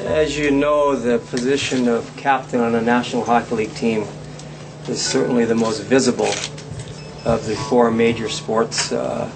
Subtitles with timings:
[0.00, 4.06] As you know, the position of captain on a National Hockey League team
[4.86, 6.28] is certainly the most visible
[7.24, 9.28] of the four major sports, uh,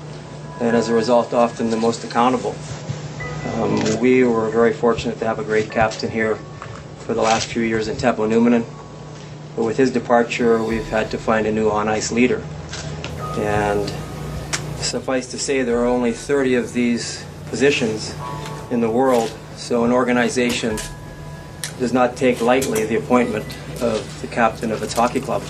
[0.60, 2.54] and as a result, often the most accountable.
[3.54, 6.36] Um, we were very fortunate to have a great captain here
[7.00, 8.64] for the last few years in Teppo Numminen.
[9.56, 12.40] But with his departure, we've had to find a new on ice leader.
[13.36, 13.92] And
[14.76, 18.14] suffice to say, there are only 30 of these positions
[18.70, 20.78] in the world, so an organization
[21.78, 23.44] does not take lightly the appointment
[23.80, 25.42] of the captain of its hockey club.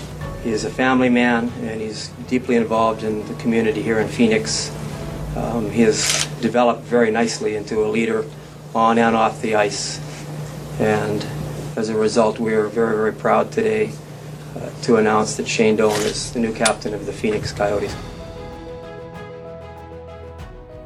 [0.43, 4.71] He is a family man and he's deeply involved in the community here in Phoenix.
[5.35, 8.25] Um, he has developed very nicely into a leader
[8.75, 9.99] on and off the ice.
[10.79, 11.25] And
[11.75, 13.91] as a result, we are very, very proud today
[14.55, 17.95] uh, to announce that Shane Doan is the new captain of the Phoenix Coyotes.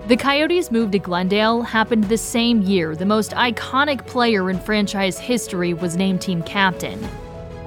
[0.08, 5.20] The Coyotes' move to Glendale happened the same year the most iconic player in franchise
[5.20, 7.06] history was named team captain.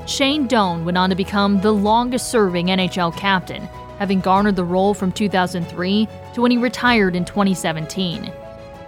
[0.06, 3.68] Shane Doan went on to become the longest serving NHL captain,
[3.98, 8.32] having garnered the role from 2003 to when he retired in 2017.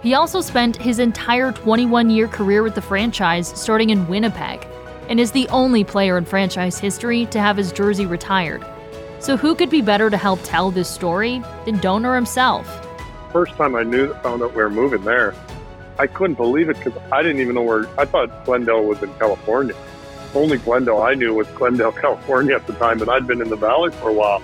[0.01, 4.65] He also spent his entire 21 year career with the franchise starting in Winnipeg,
[5.09, 8.65] and is the only player in franchise history to have his jersey retired.
[9.19, 12.89] So, who could be better to help tell this story than Doaner himself?
[13.33, 15.33] First time I knew that found out we were moving there,
[15.97, 17.87] I couldn't believe it because I didn't even know where.
[17.99, 19.75] I thought Glendale was in California.
[20.33, 23.55] Only Glendale I knew was Glendale, California at the time, and I'd been in the
[23.55, 24.41] valley for a while.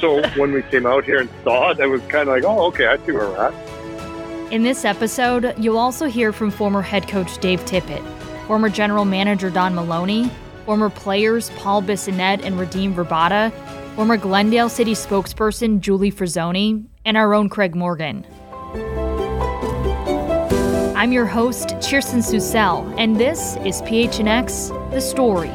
[0.00, 2.66] So when we came out here and saw it, I was kind of like, oh,
[2.68, 4.52] okay, I see where we're at.
[4.52, 8.02] In this episode, you'll also hear from former head coach Dave Tippett,
[8.46, 10.30] former general manager Don Maloney,
[10.64, 13.52] former players Paul Bissonnette and Radim Vrbata,
[13.98, 18.24] former Glendale City spokesperson Julie Frisoni, and our own Craig Morgan.
[20.96, 25.50] I'm your host, Kirsten Susel, and this is PHNX The Story.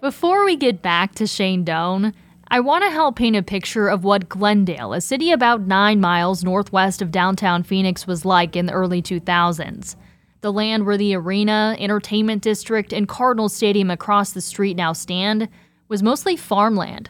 [0.00, 2.12] Before we get back to Shane Doan,
[2.48, 6.42] I want to help paint a picture of what Glendale, a city about nine miles
[6.42, 9.94] northwest of downtown Phoenix, was like in the early 2000s.
[10.44, 15.48] The land where the arena, entertainment district, and Cardinal Stadium across the street now stand
[15.88, 17.08] was mostly farmland.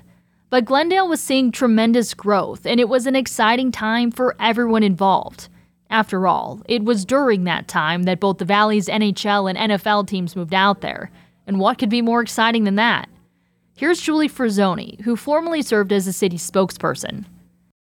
[0.51, 5.49] But Glendale was seeing tremendous growth, and it was an exciting time for everyone involved.
[5.91, 10.37] After all, it was during that time that both the Valley's NHL and NFL teams
[10.37, 11.11] moved out there.
[11.45, 13.09] And what could be more exciting than that?
[13.77, 17.25] Here's Julie Frisoni, who formerly served as the city spokesperson.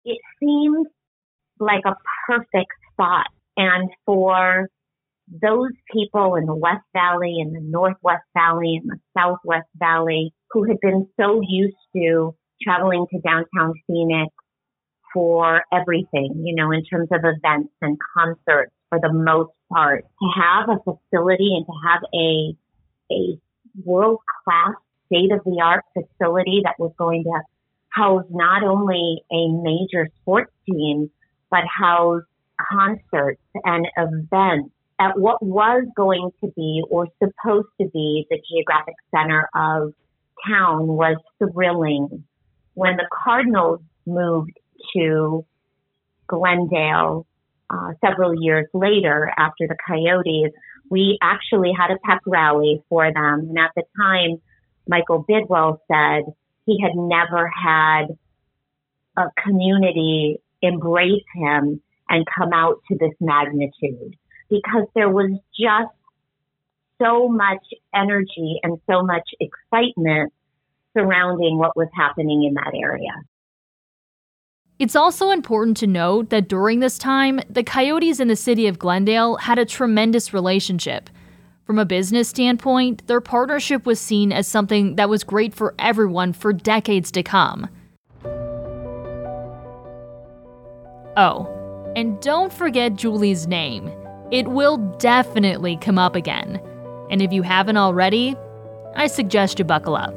[0.03, 0.87] It seemed
[1.61, 1.95] like a
[2.27, 3.27] perfect spot.
[3.55, 4.67] And for
[5.41, 10.63] those people in the West Valley, in the Northwest Valley, in the Southwest Valley, who
[10.63, 14.33] had been so used to traveling to downtown Phoenix
[15.13, 20.41] for everything, you know, in terms of events and concerts for the most part, to
[20.41, 22.55] have a facility and to have a,
[23.13, 23.39] a
[23.85, 24.75] world class
[25.05, 27.39] state of the art facility that was going to
[27.89, 31.09] house not only a major sports team,
[31.49, 32.23] but house
[32.71, 38.95] concerts and events at what was going to be or supposed to be the geographic
[39.15, 39.93] center of
[40.45, 42.25] town was thrilling.
[42.73, 44.51] When the Cardinals moved
[44.95, 45.45] to
[46.27, 47.25] Glendale
[47.69, 50.51] uh, several years later after the Coyotes,
[50.89, 53.47] we actually had a pep rally for them.
[53.49, 54.41] And at the time,
[54.87, 56.33] Michael Bidwill said
[56.65, 58.07] he had never had
[59.15, 64.17] a community embrace him and come out to this magnitude
[64.49, 65.93] because there was just
[67.01, 67.65] so much
[67.95, 70.33] energy and so much excitement
[70.97, 73.11] surrounding what was happening in that area.
[74.79, 78.79] It's also important to note that during this time, the Coyotes in the city of
[78.79, 81.09] Glendale had a tremendous relationship.
[81.65, 86.33] From a business standpoint, their partnership was seen as something that was great for everyone
[86.33, 87.67] for decades to come.
[91.17, 93.91] Oh, and don't forget Julie's name.
[94.31, 96.61] It will definitely come up again.
[97.09, 98.35] And if you haven't already,
[98.95, 100.13] I suggest you buckle up.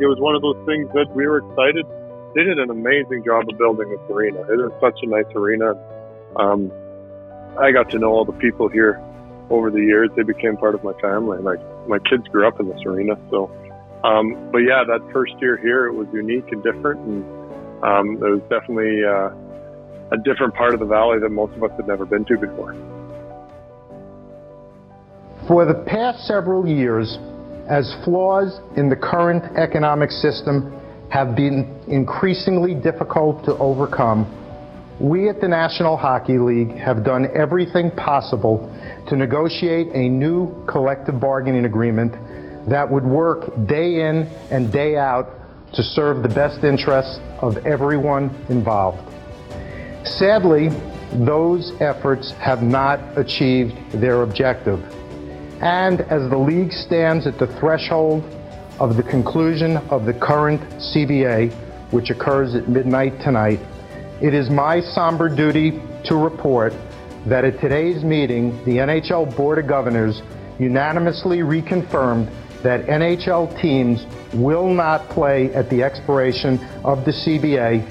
[0.00, 1.86] it was one of those things that we were excited.
[2.34, 4.42] They did an amazing job of building this arena.
[4.50, 5.74] It is such a nice arena.
[6.36, 6.72] Um,
[7.58, 9.00] I got to know all the people here
[9.50, 10.10] over the years.
[10.16, 11.40] They became part of my family.
[11.42, 13.14] My my kids grew up in this arena.
[13.30, 13.50] So,
[14.02, 17.22] um, but yeah, that first year here, it was unique and different, and
[17.84, 19.28] um, it was definitely uh,
[20.12, 22.72] a different part of the valley that most of us had never been to before.
[25.46, 27.18] For the past several years,
[27.68, 30.72] as flaws in the current economic system
[31.10, 34.24] have been increasingly difficult to overcome,
[34.98, 38.70] we at the National Hockey League have done everything possible
[39.08, 42.12] to negotiate a new collective bargaining agreement
[42.68, 45.43] that would work day in and day out
[45.74, 49.00] to serve the best interests of everyone involved.
[50.06, 50.68] Sadly,
[51.12, 54.82] those efforts have not achieved their objective.
[55.62, 58.24] And as the league stands at the threshold
[58.80, 61.52] of the conclusion of the current CBA,
[61.92, 63.60] which occurs at midnight tonight,
[64.20, 66.74] it is my somber duty to report
[67.26, 70.22] that at today's meeting, the NHL Board of Governors
[70.58, 72.30] unanimously reconfirmed
[72.62, 77.86] that NHL teams will not play at the expiration of the CBA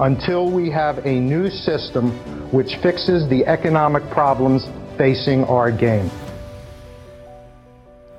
[0.00, 2.10] until we have a new system
[2.50, 4.66] which fixes the economic problems
[4.96, 6.10] facing our game.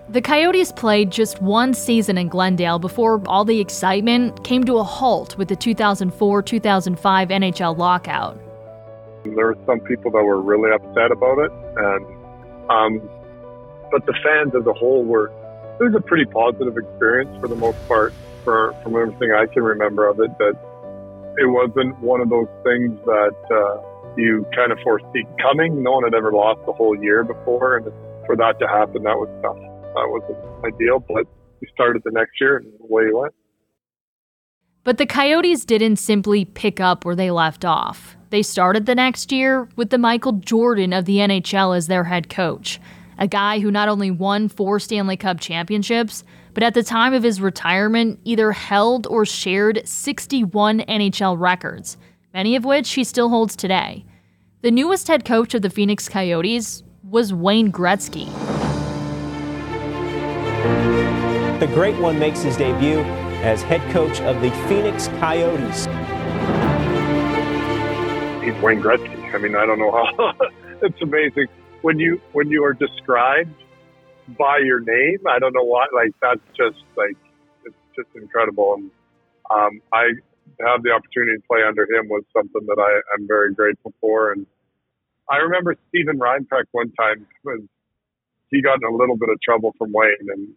[0.10, 4.84] The Coyotes played just one season in Glendale before all the excitement came to a
[4.84, 8.38] halt with the 2004 2005 NHL lockout.
[9.24, 12.06] There were some people that were really upset about it, and
[12.70, 13.10] um,
[13.90, 15.32] but the fans as a whole were.
[15.81, 18.13] It was a pretty positive experience for the most part,
[18.44, 20.30] for, from everything I can remember of it.
[20.38, 20.54] That
[21.38, 25.81] it wasn't one of those things that uh, you kind of foresee coming.
[25.81, 27.86] No one had ever lost a whole year before, and
[28.28, 29.57] for that to happen, that was tough
[29.94, 31.25] that wasn't ideal, but
[31.60, 33.34] we started the next year and away we went.
[34.84, 38.16] But the Coyotes didn't simply pick up where they left off.
[38.30, 42.30] They started the next year with the Michael Jordan of the NHL as their head
[42.30, 42.80] coach,
[43.22, 46.24] a guy who not only won four Stanley Cup championships,
[46.56, 51.98] but at the time of his retirement either held or shared 61 NHL records,
[52.34, 54.04] many of which he still holds today.
[54.64, 58.26] The newest head coach of the Phoenix Coyotes was Wayne Gretzky.
[61.60, 63.02] The Great One makes his debut
[63.44, 65.86] as head coach of the Phoenix Coyotes.
[68.44, 69.32] He's Wayne Gretzky.
[69.32, 70.34] I mean, I don't know how.
[70.82, 71.46] it's amazing
[71.81, 73.56] when you when you are described
[74.38, 75.19] by your name.
[75.30, 75.88] I don't know why.
[75.94, 77.18] Like that's just like
[77.66, 78.75] it's just incredible.
[78.75, 78.92] And
[79.51, 80.12] um, I
[80.66, 84.31] have the opportunity to play under him was something that I, I'm very grateful for.
[84.31, 84.45] And
[85.30, 87.62] I remember Steven Reinprecht one time was
[88.50, 90.50] he got in a little bit of trouble from Wayne, and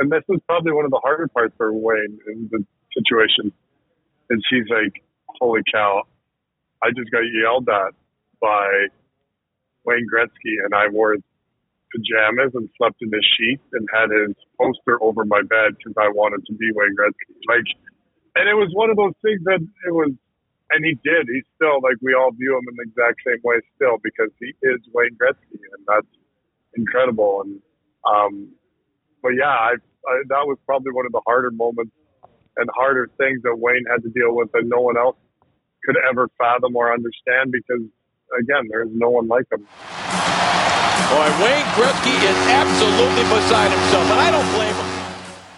[0.00, 2.64] and this was probably one of the harder parts for Wayne in the
[2.96, 3.52] situation.
[4.30, 5.02] And she's like,
[5.40, 6.02] "Holy cow!
[6.82, 7.94] I just got yelled at
[8.40, 8.88] by
[9.84, 11.16] Wayne Gretzky, and I wore
[11.92, 16.08] pajamas and slept in his sheets and had his poster over my bed because I
[16.08, 17.34] wanted to be Wayne Gretzky.
[17.48, 17.68] Like,
[18.36, 20.12] and it was one of those things that it was."
[20.70, 21.24] And he did.
[21.32, 24.52] He's still like we all view him in the exact same way still because he
[24.68, 26.12] is Wayne Gretzky, and that's
[26.76, 27.40] incredible.
[27.40, 27.62] And
[28.04, 28.52] um,
[29.22, 29.74] but yeah, I,
[30.06, 31.92] I, that was probably one of the harder moments
[32.56, 35.16] and harder things that Wayne had to deal with that no one else
[35.84, 37.82] could ever fathom or understand because
[38.40, 39.60] again, there's no one like him.
[41.08, 44.98] Boy, Wayne Gretzky is absolutely beside himself, and I don't blame him.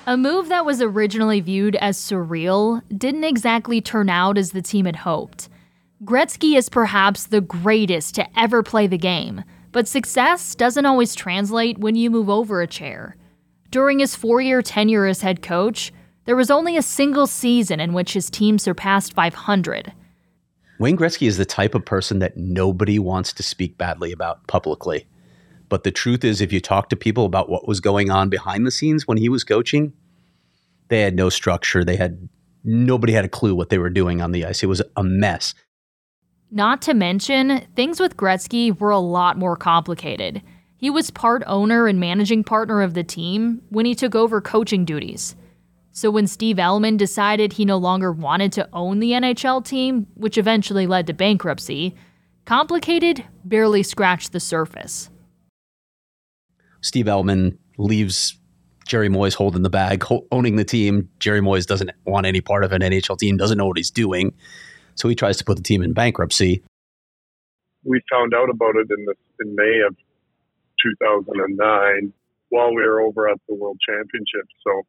[0.06, 4.86] A move that was originally viewed as surreal didn't exactly turn out as the team
[4.86, 5.48] had hoped.
[6.04, 11.78] Gretzky is perhaps the greatest to ever play the game, but success doesn't always translate
[11.78, 13.16] when you move over a chair.
[13.70, 15.92] During his four year tenure as head coach,
[16.24, 19.92] there was only a single season in which his team surpassed 500.
[20.80, 25.06] Wayne Gretzky is the type of person that nobody wants to speak badly about publicly.
[25.68, 28.66] But the truth is, if you talk to people about what was going on behind
[28.66, 29.92] the scenes when he was coaching,
[30.88, 31.84] they had no structure.
[31.84, 32.30] They had
[32.64, 34.62] nobody had a clue what they were doing on the ice.
[34.62, 35.54] It was a mess.
[36.50, 40.40] Not to mention, things with Gretzky were a lot more complicated.
[40.78, 44.86] He was part owner and managing partner of the team when he took over coaching
[44.86, 45.36] duties.
[45.92, 50.38] So when Steve Ellman decided he no longer wanted to own the NHL team, which
[50.38, 51.96] eventually led to bankruptcy,
[52.44, 55.10] complicated barely scratched the surface.
[56.80, 58.38] Steve Ellman leaves
[58.86, 61.08] Jerry Moyes holding the bag, owning the team.
[61.18, 64.32] Jerry Moyes doesn't want any part of an NHL team, doesn't know what he's doing.
[64.94, 66.62] So he tries to put the team in bankruptcy.
[67.84, 69.96] We found out about it in the, in May of
[70.82, 72.12] 2009
[72.48, 74.46] while we were over at the World Championship.
[74.66, 74.82] So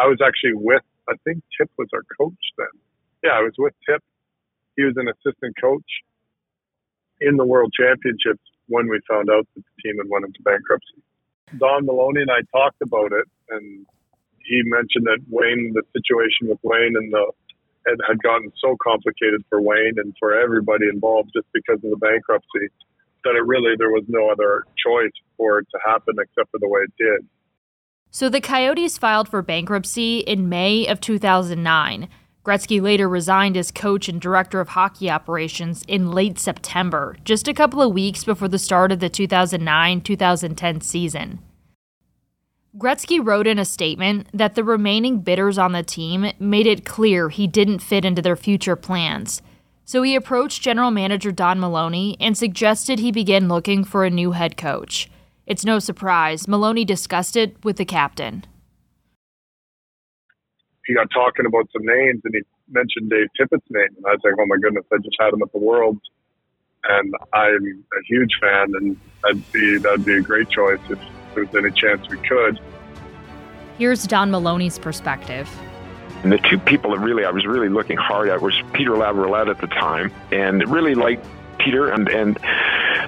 [0.00, 2.72] I was actually with, I think Tip was our coach then.
[3.22, 4.02] Yeah, I was with Tip.
[4.76, 5.90] He was an assistant coach
[7.20, 11.04] in the World Championships when we found out that the team had went into bankruptcy.
[11.58, 13.84] Don Maloney and I talked about it, and
[14.40, 17.32] he mentioned that Wayne, the situation with Wayne and the
[17.86, 21.96] it had gotten so complicated for Wayne and for everybody involved just because of the
[21.96, 22.68] bankruptcy
[23.24, 26.68] that it really there was no other choice for it to happen except for the
[26.68, 27.26] way it did.
[28.12, 32.08] So the Coyotes filed for bankruptcy in May of 2009.
[32.44, 37.54] Gretzky later resigned as coach and director of hockey operations in late September, just a
[37.54, 41.38] couple of weeks before the start of the 2009 2010 season.
[42.76, 47.28] Gretzky wrote in a statement that the remaining bidders on the team made it clear
[47.28, 49.42] he didn't fit into their future plans.
[49.84, 54.32] So he approached general manager Don Maloney and suggested he begin looking for a new
[54.32, 55.09] head coach.
[55.50, 58.44] It's no surprise, Maloney discussed it with the captain.
[60.86, 63.88] He got talking about some names and he mentioned Dave Tippett's name.
[63.96, 65.98] And I was like, oh my goodness, I just had him at the World.
[66.88, 71.00] And I'm a huge fan, and that'd be, that'd be a great choice if
[71.34, 72.60] there was any chance we could.
[73.76, 75.50] Here's Don Maloney's perspective.
[76.22, 79.48] And the two people that really I was really looking hard at was Peter Laviolette
[79.48, 81.26] at the time, and really liked
[81.58, 82.38] Peter, and and,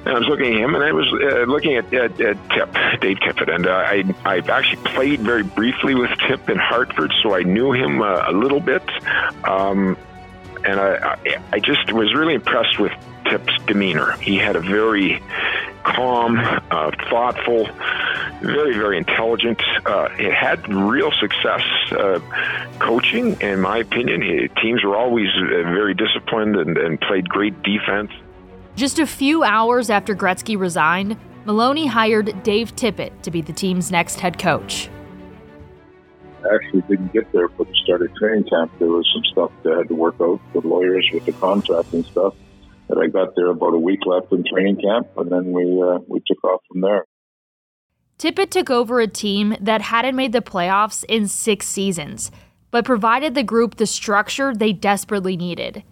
[0.04, 3.00] and I was looking at him, and I was uh, looking at, at, at Tip,
[3.00, 7.34] Dave Tippett, and uh, I I actually played very briefly with Tip in Hartford, so
[7.34, 8.82] I knew him uh, a little bit,
[9.44, 9.96] um,
[10.64, 12.92] and I, I I just was really impressed with
[13.28, 14.12] Tip's demeanor.
[14.12, 15.22] He had a very
[15.84, 17.68] calm, uh, thoughtful,
[18.40, 19.62] very, very intelligent.
[19.86, 22.20] Uh, it had real success uh,
[22.78, 24.22] coaching, in my opinion.
[24.22, 28.10] His teams were always uh, very disciplined and, and played great defense.
[28.74, 33.90] Just a few hours after Gretzky resigned, Maloney hired Dave Tippett to be the team's
[33.90, 34.88] next head coach.
[36.42, 38.72] I actually didn't get there for the start of training camp.
[38.78, 41.92] There was some stuff that I had to work out with lawyers with the contract
[41.92, 42.34] and stuff.
[42.88, 45.98] That I got there about a week left in training camp, and then we uh,
[46.08, 47.06] we took off from there.
[48.18, 52.30] Tippett took over a team that hadn't made the playoffs in six seasons,
[52.70, 55.84] but provided the group the structure they desperately needed.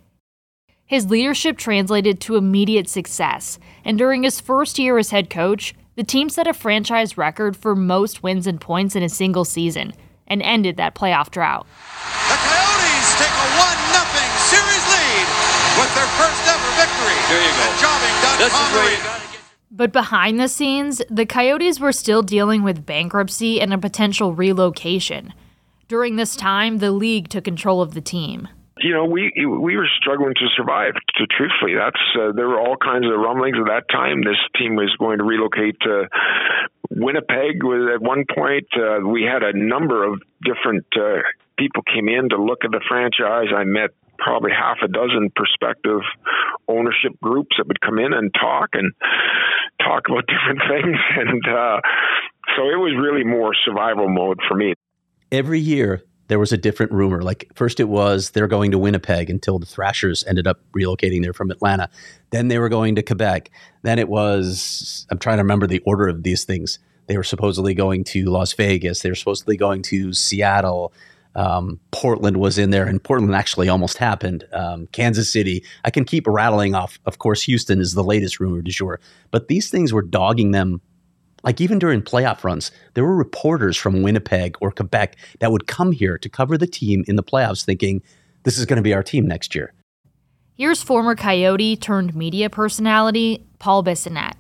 [0.91, 6.03] His leadership translated to immediate success, and during his first year as head coach, the
[6.03, 9.93] team set a franchise record for most wins and points in a single season
[10.27, 11.65] and ended that playoff drought.
[12.27, 14.03] The Coyotes take a 1 0
[14.51, 15.27] series lead
[15.79, 17.19] with their first ever victory.
[17.29, 17.71] There you go.
[17.71, 18.83] A jobbing This is Connery.
[18.83, 19.23] where you got.
[19.71, 25.35] But behind the scenes, the Coyotes were still dealing with bankruptcy and a potential relocation.
[25.87, 28.49] During this time, the league took control of the team.
[28.81, 30.95] You know, we we were struggling to survive.
[30.95, 34.23] To truthfully, that's uh, there were all kinds of rumblings at that time.
[34.23, 36.09] This team was going to relocate to
[36.91, 37.63] Winnipeg.
[37.63, 41.21] Was at one point uh, we had a number of different uh,
[41.59, 43.53] people came in to look at the franchise.
[43.55, 46.01] I met probably half a dozen prospective
[46.69, 48.93] ownership groups that would come in and talk and
[49.83, 50.97] talk about different things.
[51.17, 51.81] And uh,
[52.57, 54.75] so it was really more survival mode for me.
[55.33, 57.23] Every year there was a different rumor.
[57.23, 61.33] Like first it was they're going to Winnipeg until the Thrashers ended up relocating there
[61.33, 61.91] from Atlanta.
[62.31, 63.51] Then they were going to Quebec.
[63.83, 66.79] Then it was I'm trying to remember the order of these things.
[67.09, 69.03] They were supposedly going to Las Vegas.
[69.03, 70.93] They were supposedly going to Seattle.
[71.35, 74.45] Um, Portland was in there, and Portland actually almost happened.
[74.53, 75.65] Um, Kansas City.
[75.85, 77.01] I can keep rattling off.
[77.07, 79.01] Of course, Houston is the latest rumor du jour.
[79.33, 80.81] But these things were dogging them
[81.43, 85.93] like even during playoff runs, there were reporters from Winnipeg or Quebec that would come
[85.93, 88.03] here to cover the team in the playoffs thinking
[88.43, 89.73] this is going to be our team next year.
[90.57, 94.35] Here's former Coyote turned media personality, Paul Bissonnette.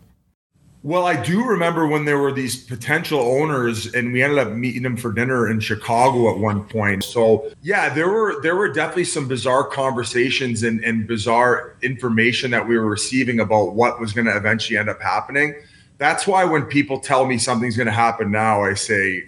[0.82, 4.82] Well, I do remember when there were these potential owners, and we ended up meeting
[4.82, 7.04] them for dinner in Chicago at one point.
[7.04, 12.66] So, yeah, there were there were definitely some bizarre conversations and, and bizarre information that
[12.66, 15.54] we were receiving about what was going to eventually end up happening.
[16.00, 19.26] That's why when people tell me something's going to happen now, I say,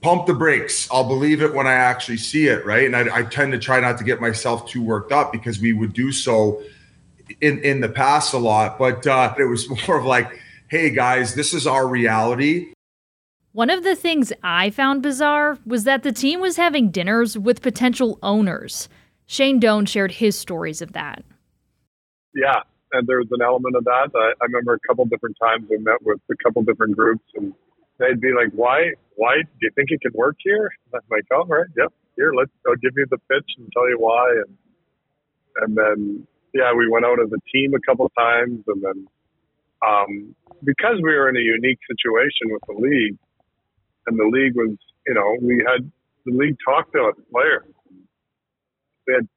[0.00, 0.88] pump the brakes.
[0.90, 2.86] I'll believe it when I actually see it, right?
[2.86, 5.74] And I, I tend to try not to get myself too worked up because we
[5.74, 6.62] would do so
[7.42, 11.34] in in the past a lot, but uh, it was more of like, "Hey guys,
[11.34, 12.72] this is our reality."
[13.52, 17.60] One of the things I found bizarre was that the team was having dinners with
[17.60, 18.88] potential owners.
[19.26, 21.22] Shane Doan shared his stories of that.
[22.34, 24.10] Yeah, and there was an element of that.
[24.14, 27.52] I, I remember a couple different times we met with a couple different groups, and
[27.98, 28.92] they'd be like, "Why?
[29.16, 32.50] Why do you think it can work here?" I'm like, "All right, yep, here, let's.
[32.66, 34.56] I'll give you the pitch and tell you why." And
[35.60, 39.06] and then yeah, we went out as a team a couple times, and then
[39.86, 43.18] um, because we were in a unique situation with the league,
[44.06, 44.76] and the league was,
[45.06, 45.90] you know, we had
[46.26, 47.64] the league talked to us players.
[49.06, 49.28] We had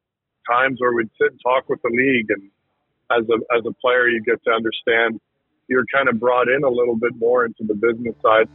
[0.49, 2.49] times where we'd sit and talk with the league, and
[3.17, 5.19] as a as a player, you get to understand.
[5.67, 8.49] You're kind of brought in a little bit more into the business side.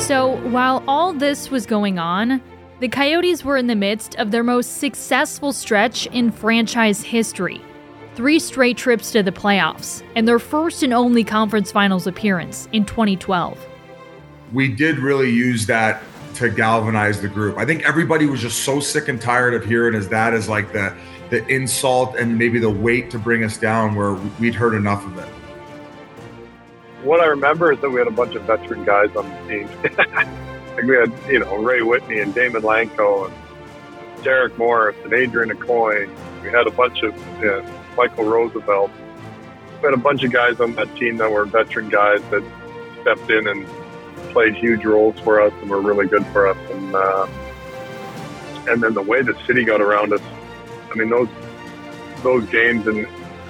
[0.00, 2.42] So, while all this was going on,
[2.80, 7.62] the Coyotes were in the midst of their most successful stretch in franchise history.
[8.14, 12.84] Three straight trips to the playoffs, and their first and only conference finals appearance in
[12.84, 13.58] 2012.
[14.52, 16.02] We did really use that
[16.34, 17.56] to galvanize the group.
[17.56, 20.72] I think everybody was just so sick and tired of hearing as dad as like
[20.72, 20.94] the
[21.30, 25.18] the insult and maybe the weight to bring us down where we'd heard enough of
[25.18, 25.28] it.
[27.02, 29.68] What I remember is that we had a bunch of veteran guys on the team.
[30.76, 35.50] like we had, you know, Ray Whitney and Daymond Langkow and Derek Morris and Adrian
[35.50, 36.10] Aucoin.
[36.42, 37.62] We had a bunch of you know,
[37.96, 38.90] Michal Rozsival.
[39.80, 42.42] We had a bunch of guys on that team that were veteran guys that
[43.02, 43.66] stepped in and
[44.32, 46.58] played huge roles for us and were really good for us.
[46.70, 47.26] And uh,
[48.68, 50.20] and then the way the city got around us,
[50.96, 51.28] mean those
[52.22, 53.06] those games and,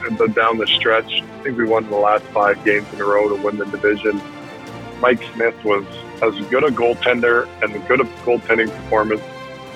[0.06, 1.22] and the, down the stretch.
[1.22, 4.20] I think we won the last five games in a row to win the division.
[5.00, 5.84] Mike Smith was
[6.22, 9.22] as good a goaltender and as good a goaltending performance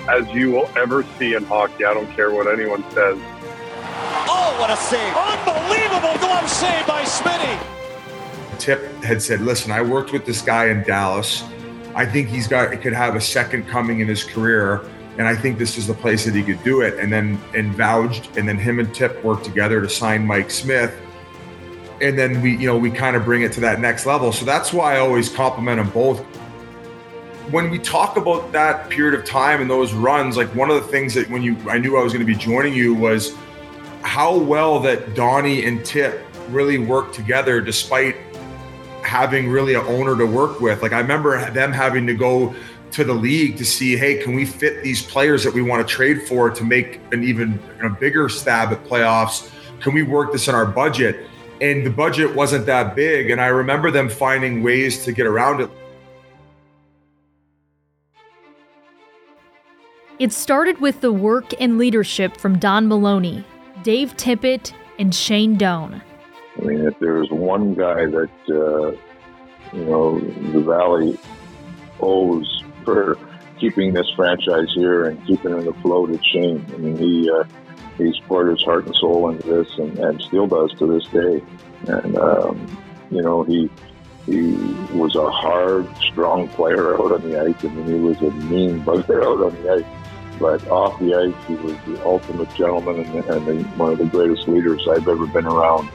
[0.09, 1.85] as you will ever see in hockey.
[1.85, 3.19] I don't care what anyone says.
[4.27, 5.15] Oh, what a save!
[5.15, 8.59] Unbelievable glove save by Smitty.
[8.59, 11.45] Tip had said, "Listen, I worked with this guy in Dallas.
[11.95, 14.83] I think he's got could have a second coming in his career."
[15.21, 16.99] And I think this is the place that he could do it.
[16.99, 20.99] And then and vouched, and then him and Tip worked together to sign Mike Smith.
[22.01, 24.33] And then we, you know, we kind of bring it to that next level.
[24.33, 26.21] So that's why I always compliment them both.
[27.51, 30.89] When we talk about that period of time and those runs, like one of the
[30.89, 33.37] things that when you I knew I was going to be joining you was
[34.01, 38.17] how well that Donnie and Tip really worked together despite
[39.03, 40.81] having really an owner to work with.
[40.81, 42.55] Like I remember them having to go
[42.93, 45.95] to the league to see, hey, can we fit these players that we want to
[45.95, 49.51] trade for to make an even a bigger stab at playoffs?
[49.81, 51.27] Can we work this in our budget?
[51.61, 53.31] And the budget wasn't that big.
[53.31, 55.71] And I remember them finding ways to get around it.
[60.19, 63.43] It started with the work and leadership from Don Maloney,
[63.83, 66.03] Dave Tippett, and Shane Doan.
[66.59, 68.91] I mean, if there's one guy that, uh,
[69.75, 71.19] you know, the Valley
[72.01, 73.19] owes for
[73.59, 76.65] keeping this franchise here and keeping it afloat at Shane.
[76.73, 77.45] I mean, he uh,
[77.99, 81.43] he's poured his heart and soul into this, and, and still does to this day.
[81.87, 82.79] And um,
[83.11, 83.71] you know, he
[84.27, 84.53] he
[84.93, 87.65] was a hard, strong player out on the ice.
[87.65, 89.97] I mean, he was a mean bugger out on the ice.
[90.39, 94.07] But off the ice, he was the ultimate gentleman and, and the, one of the
[94.07, 95.91] greatest leaders I've ever been around.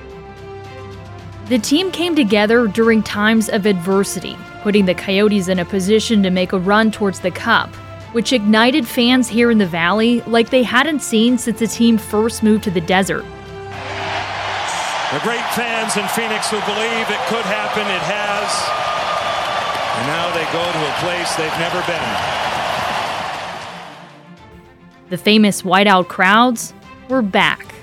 [1.47, 6.31] The team came together during times of adversity, putting the Coyotes in a position to
[6.31, 7.69] make a run towards the Cup,
[8.13, 12.41] which ignited fans here in the Valley like they hadn't seen since the team first
[12.41, 13.23] moved to the desert.
[15.13, 18.49] The great fans in Phoenix who believe it could happen, it has.
[19.97, 22.01] And now they go to a place they've never been.
[25.11, 26.73] The famous whiteout crowds
[27.07, 27.74] were back.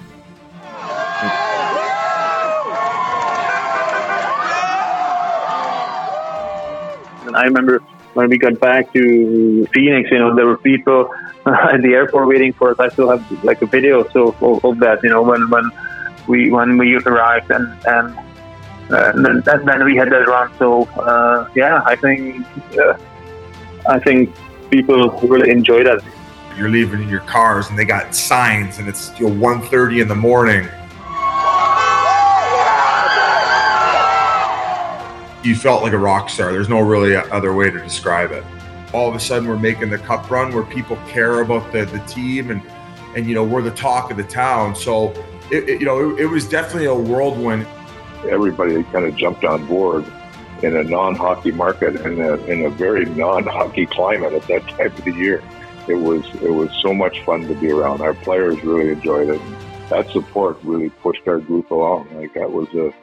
[7.32, 7.78] And I remember
[8.12, 11.10] when we got back to Phoenix, you know, there were people
[11.46, 12.78] at the airport waiting for us.
[12.78, 15.70] I still have like a video so of, of that, you know, when when
[16.28, 18.18] we when we arrived and and
[18.90, 20.52] uh, and, then, and then we had that run.
[20.58, 22.46] So uh, yeah, I think
[22.78, 22.98] uh,
[23.88, 24.34] I think
[24.70, 26.04] people really enjoy that.
[26.58, 30.08] You're leaving in your cars, and they got signs, and it's you know 1.30 in
[30.08, 30.68] the morning.
[35.44, 36.52] You felt like a rock star.
[36.52, 38.44] There's no really other way to describe it.
[38.92, 42.00] All of a sudden, we're making the cup run where people care about the, the
[42.00, 42.62] team and
[43.14, 44.74] and you know we're the talk of the town.
[44.74, 45.10] So
[45.50, 47.66] it, it you know it, it, was definitely a whirlwind.
[48.28, 50.04] Everybody kind of jumped on board
[50.62, 55.04] in a non-hockey market and in, in a very non-hockey climate at that time of
[55.04, 55.42] the year.
[55.88, 58.00] It was it was so much fun to be around.
[58.00, 59.40] Our players really enjoyed it.
[59.88, 62.08] That support really pushed our group along.
[62.14, 62.94] Like that was a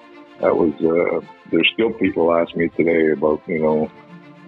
[0.42, 3.92] that was uh, there's still people ask me today about you know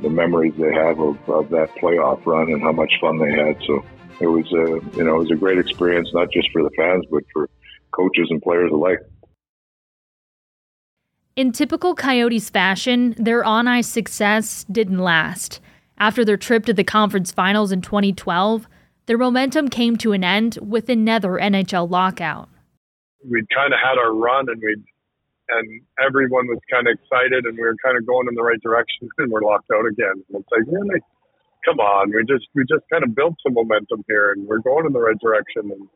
[0.01, 3.57] the memories they have of, of that playoff run and how much fun they had.
[3.67, 3.83] So
[4.19, 7.05] it was a you know it was a great experience not just for the fans
[7.11, 7.49] but for
[7.91, 8.99] coaches and players alike.
[11.35, 15.61] In typical Coyotes fashion, their on ice success didn't last.
[15.97, 18.67] After their trip to the conference finals in 2012,
[19.05, 22.49] their momentum came to an end with another NHL lockout.
[23.29, 24.83] We'd kind of had our run and we'd
[25.51, 28.61] and everyone was kind of excited and we were kind of going in the right
[28.61, 30.23] direction and we're locked out again.
[30.29, 31.01] And it's like, really?
[31.65, 32.11] Come on.
[32.11, 35.01] We just, we just kind of built some momentum here and we're going in the
[35.01, 35.71] right direction.
[35.71, 35.89] And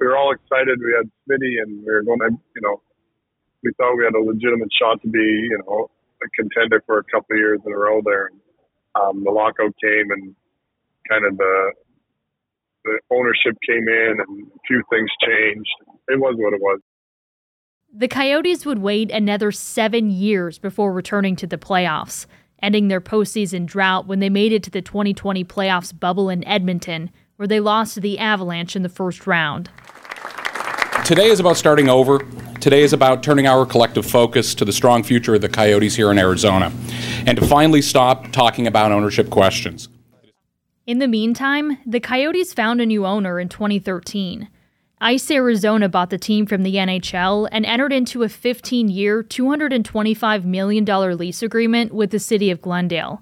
[0.00, 0.80] we were all excited.
[0.80, 2.82] We had Smitty and we were going to, you know,
[3.64, 5.90] we thought we had a legitimate shot to be, you know,
[6.22, 8.28] a contender for a couple of years in a row there.
[8.32, 8.40] And,
[9.00, 10.36] um, the lockout came and
[11.08, 11.72] kind of the,
[12.84, 15.70] the ownership came in and a few things changed.
[16.10, 16.81] It was what it was.
[17.94, 22.24] The Coyotes would wait another seven years before returning to the playoffs.
[22.62, 27.10] ending their postseason drought when they made it to the 2020 playoffs bubble in Edmonton,
[27.36, 29.68] where they lost to the Avalanche in the first round.
[31.04, 32.20] Today is about starting over.
[32.60, 36.10] Today is about turning our collective focus to the strong future of the Coyotes here
[36.12, 36.72] in Arizona
[37.26, 39.88] and to finally stop talking about ownership questions.
[40.86, 44.48] In the meantime, the Coyotes found a new owner in 2013.
[45.04, 50.44] Ice Arizona bought the team from the NHL and entered into a 15 year, $225
[50.44, 53.20] million lease agreement with the city of Glendale.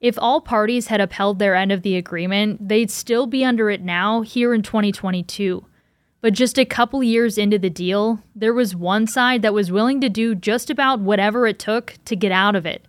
[0.00, 3.82] If all parties had upheld their end of the agreement, they'd still be under it
[3.82, 5.66] now, here in 2022.
[6.20, 10.00] But just a couple years into the deal, there was one side that was willing
[10.02, 12.86] to do just about whatever it took to get out of it.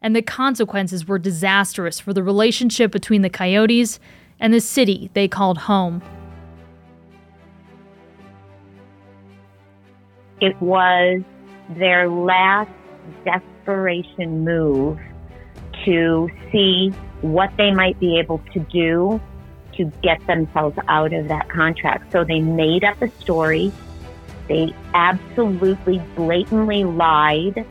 [0.00, 4.00] And the consequences were disastrous for the relationship between the Coyotes
[4.38, 6.02] and the city they called home.
[10.40, 11.22] It was
[11.76, 12.70] their last
[13.24, 14.98] desperation move
[15.84, 19.20] to see what they might be able to do
[19.76, 22.10] to get themselves out of that contract.
[22.12, 23.72] So they made up a story.
[24.48, 27.64] They absolutely blatantly lied.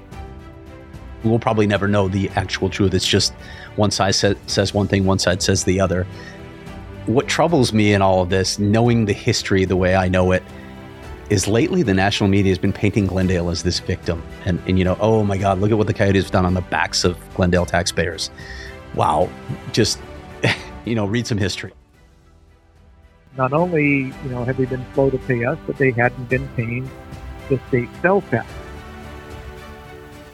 [1.24, 2.94] We'll probably never know the actual truth.
[2.94, 3.34] It's just
[3.76, 6.08] one side sa- says one thing, one side says the other.
[7.06, 10.44] What troubles me in all of this, knowing the history the way I know it,
[11.30, 14.24] is lately the national media has been painting Glendale as this victim.
[14.46, 16.56] And, and you know, oh my God, look at what the Coyotes have done on
[16.56, 18.32] the backs of Glendale taxpayers.
[18.96, 19.30] Wow.
[19.72, 20.00] Just,
[20.86, 21.72] you know, read some history.
[23.38, 26.48] Not only, you know, have they been slow to pay us, but they hadn't been
[26.56, 26.90] paying
[27.48, 28.52] the state sales tax.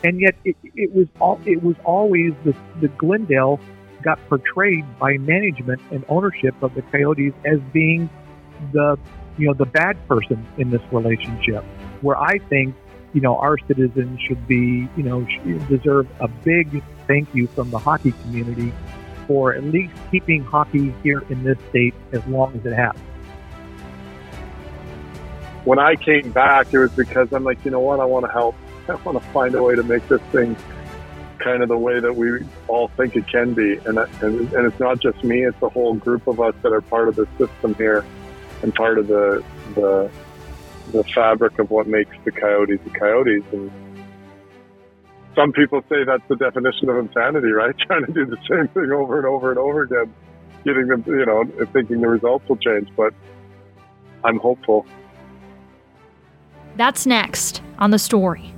[0.04, 3.60] And yet it, it was all, it was always the, the Glendale
[4.02, 8.10] got portrayed by management and ownership of the Coyotes as being
[8.72, 8.98] the
[9.38, 11.64] you know, the bad person in this relationship.
[12.02, 12.76] Where I think,
[13.14, 15.26] you know, our citizens should be, you know,
[15.70, 18.74] deserve a big thank you from the hockey community
[19.28, 22.96] for at least keeping hockey here in this state as long as it has.
[25.64, 28.32] When I came back, it was because I'm like, you know what, I want to
[28.32, 28.56] help.
[28.88, 30.56] I want to find a way to make this thing
[31.40, 33.78] kind of the way that we all think it can be.
[33.86, 36.82] And, and, and it's not just me, it's a whole group of us that are
[36.82, 38.06] part of the system here
[38.62, 39.44] and part of the
[39.76, 40.12] the
[40.92, 43.44] the fabric of what makes the coyotes the coyotes.
[43.52, 43.72] And
[45.36, 47.76] some people say that's the definition of insanity right?
[47.88, 50.14] Trying to do the same thing over and over and over again
[50.66, 53.14] getting them you know thinking the results will change but
[54.24, 54.86] i'm hopeful.
[56.76, 58.55] That's next on the story